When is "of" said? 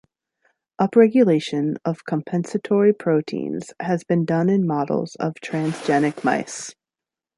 1.85-2.05, 5.17-5.35